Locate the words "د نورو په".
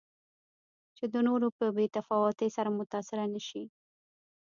1.13-1.65